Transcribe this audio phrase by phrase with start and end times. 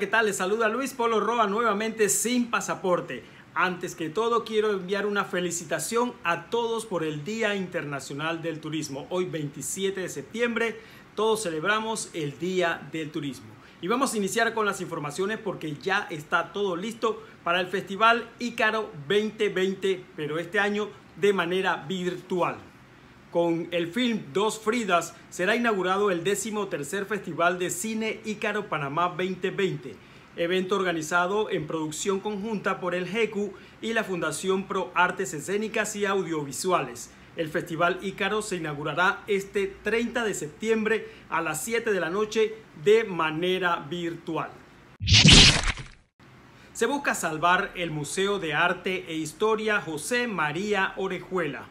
[0.00, 0.24] ¿qué tal?
[0.24, 3.22] Les saluda Luis Polo Roa nuevamente sin pasaporte.
[3.54, 9.06] Antes que todo, quiero enviar una felicitación a todos por el Día Internacional del Turismo.
[9.10, 10.80] Hoy 27 de septiembre,
[11.14, 13.48] todos celebramos el Día del Turismo.
[13.82, 18.26] Y vamos a iniciar con las informaciones porque ya está todo listo para el Festival
[18.38, 20.88] Ícaro 2020, pero este año
[21.20, 22.69] de manera virtual.
[23.30, 29.14] Con el film Dos Fridas será inaugurado el décimo tercer Festival de Cine Ícaro Panamá
[29.16, 29.94] 2020,
[30.34, 36.06] evento organizado en producción conjunta por el GECU y la Fundación Pro Artes Escénicas y
[36.06, 37.12] Audiovisuales.
[37.36, 42.56] El Festival Ícaro se inaugurará este 30 de septiembre a las 7 de la noche
[42.82, 44.50] de manera virtual.
[46.72, 51.68] Se busca salvar el Museo de Arte e Historia José María Orejuela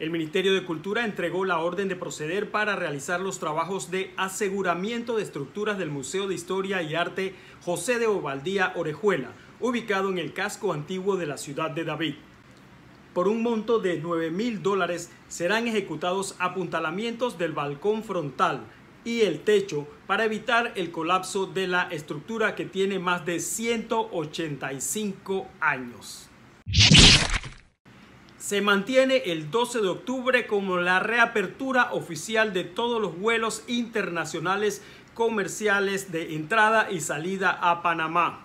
[0.00, 5.16] el Ministerio de Cultura entregó la orden de proceder para realizar los trabajos de aseguramiento
[5.16, 10.32] de estructuras del Museo de Historia y Arte José de Ovaldía Orejuela, ubicado en el
[10.32, 12.14] casco antiguo de la ciudad de David.
[13.12, 18.60] Por un monto de 9 mil dólares serán ejecutados apuntalamientos del balcón frontal
[19.04, 25.48] y el techo para evitar el colapso de la estructura que tiene más de 185
[25.58, 26.28] años
[28.48, 34.80] se mantiene el 12 de octubre como la reapertura oficial de todos los vuelos internacionales
[35.12, 38.40] comerciales de entrada y salida a Panamá.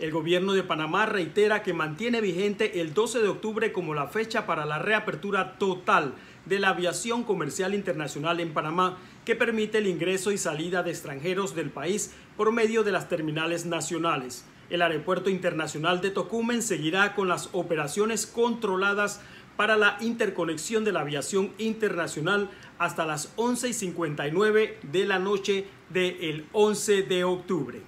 [0.00, 4.44] El gobierno de Panamá reitera que mantiene vigente el 12 de octubre como la fecha
[4.44, 6.14] para la reapertura total
[6.46, 11.54] de la aviación comercial internacional en Panamá, que permite el ingreso y salida de extranjeros
[11.54, 14.44] del país por medio de las terminales nacionales.
[14.72, 19.20] El Aeropuerto Internacional de Tocumen seguirá con las operaciones controladas
[19.54, 25.66] para la interconexión de la aviación internacional hasta las 11 y 59 de la noche
[25.90, 27.82] del 11 de octubre.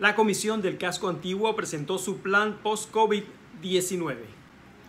[0.00, 4.16] La Comisión del Casco Antiguo presentó su plan post-COVID-19.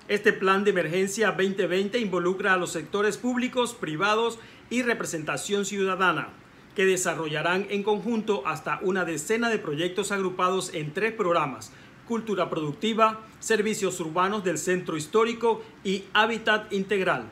[0.07, 4.39] Este plan de emergencia 2020 involucra a los sectores públicos, privados
[4.71, 6.29] y representación ciudadana
[6.75, 11.71] que desarrollarán en conjunto hasta una decena de proyectos agrupados en tres programas,
[12.07, 17.29] Cultura Productiva, Servicios Urbanos del Centro Histórico y Hábitat Integral.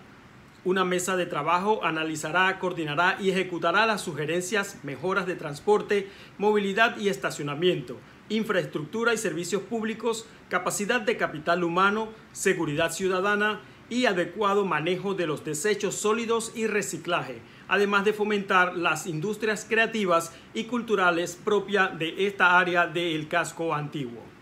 [0.66, 7.10] Una mesa de trabajo analizará, coordinará y ejecutará las sugerencias, mejoras de transporte, movilidad y
[7.10, 7.98] estacionamiento,
[8.30, 13.60] infraestructura y servicios públicos, capacidad de capital humano, seguridad ciudadana
[13.94, 20.34] y adecuado manejo de los desechos sólidos y reciclaje, además de fomentar las industrias creativas
[20.56, 24.33] y culturales propias de esta área del casco antiguo.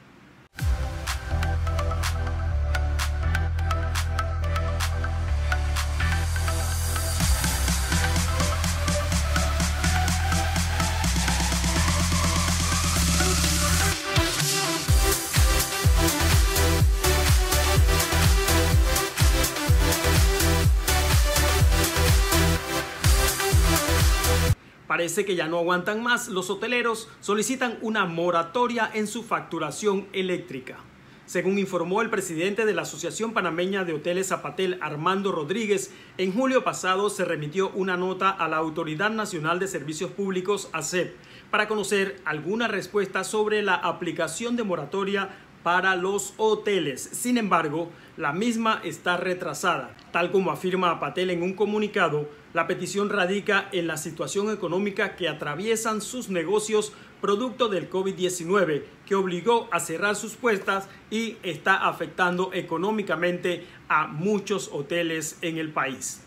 [24.92, 26.28] Parece que ya no aguantan más.
[26.28, 30.80] Los hoteleros solicitan una moratoria en su facturación eléctrica.
[31.26, 36.66] Según informó el presidente de la Asociación Panameña de Hoteles Zapatel, Armando Rodríguez, en julio
[36.66, 41.16] pasado se remitió una nota a la Autoridad Nacional de Servicios Públicos, ASEP,
[41.52, 45.30] para conocer alguna respuesta sobre la aplicación de moratoria
[45.64, 47.02] para los hoteles.
[47.02, 49.96] Sin embargo, la misma está retrasada.
[50.12, 55.30] Tal como afirma Patel en un comunicado, la petición radica en la situación económica que
[55.30, 62.52] atraviesan sus negocios producto del COVID-19, que obligó a cerrar sus puertas y está afectando
[62.54, 66.24] económicamente a muchos hoteles en el país.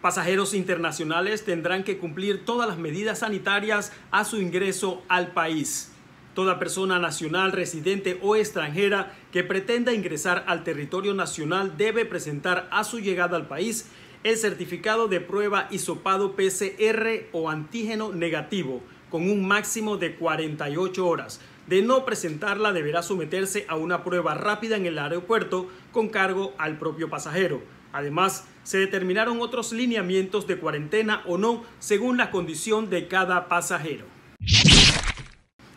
[0.00, 5.93] Pasajeros internacionales tendrán que cumplir todas las medidas sanitarias a su ingreso al país.
[6.34, 12.82] Toda persona nacional, residente o extranjera que pretenda ingresar al territorio nacional debe presentar a
[12.82, 13.88] su llegada al país
[14.24, 21.40] el certificado de prueba hisopado PCR o antígeno negativo con un máximo de 48 horas.
[21.68, 26.78] De no presentarla deberá someterse a una prueba rápida en el aeropuerto con cargo al
[26.78, 27.62] propio pasajero.
[27.92, 34.13] Además, se determinaron otros lineamientos de cuarentena o no según la condición de cada pasajero.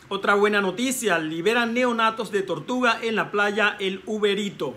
[0.09, 4.73] Otra buena noticia, liberan neonatos de tortuga en la playa El Uberito.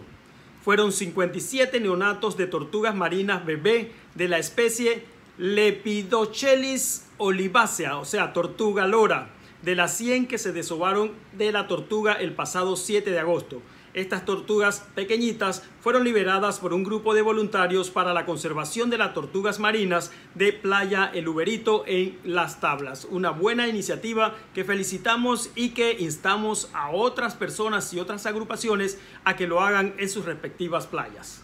[0.65, 5.05] Fueron 57 neonatos de tortugas marinas bebé de la especie
[5.39, 9.31] Lepidochelis olivacea, o sea, tortuga lora,
[9.63, 13.63] de las 100 que se desovaron de la tortuga el pasado 7 de agosto.
[13.93, 19.15] Estas tortugas pequeñitas fueron liberadas por un grupo de voluntarios para la conservación de las
[19.15, 23.05] tortugas marinas de Playa El Uberito en Las Tablas.
[23.11, 29.35] Una buena iniciativa que felicitamos y que instamos a otras personas y otras agrupaciones a
[29.35, 31.43] que lo hagan en sus respectivas playas.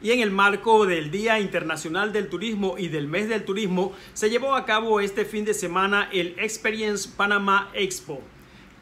[0.00, 4.30] Y en el marco del Día Internacional del Turismo y del Mes del Turismo, se
[4.30, 8.22] llevó a cabo este fin de semana el Experience Panama Expo.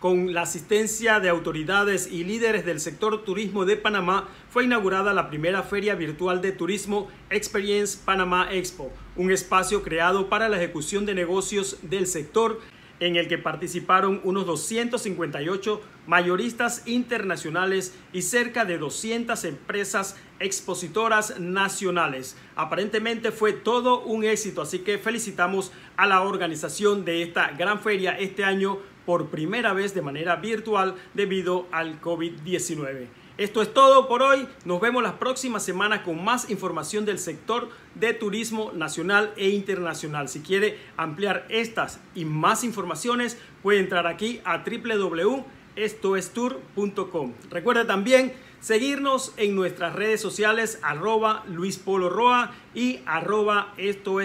[0.01, 5.31] Con la asistencia de autoridades y líderes del sector turismo de Panamá, fue inaugurada la
[5.31, 11.15] primera feria virtual de turismo Experience Panama Expo, un espacio creado para la ejecución de
[11.15, 12.61] negocios del sector
[13.01, 22.37] en el que participaron unos 258 mayoristas internacionales y cerca de 200 empresas expositoras nacionales.
[22.55, 28.13] Aparentemente fue todo un éxito, así que felicitamos a la organización de esta gran feria
[28.19, 33.07] este año por primera vez de manera virtual debido al COVID-19.
[33.39, 34.49] Esto es todo por hoy.
[34.65, 40.31] Nos vemos la próxima semana con más información del sector de turismo nacional e internacional.
[40.31, 47.35] Si quiere ampliar estas y más informaciones, puede entrar aquí a www.estoestour.com.
[47.51, 54.17] Recuerda también seguirnos en nuestras redes sociales arroba Luis Polo Roa y arroba esto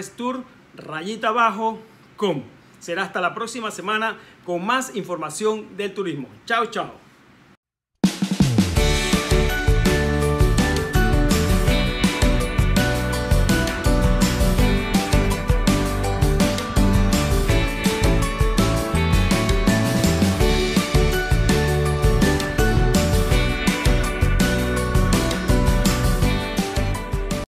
[0.74, 1.78] rayita abajo
[2.16, 2.44] com.
[2.82, 6.26] Será hasta la próxima semana con más información del turismo.
[6.46, 7.01] Chao, chao.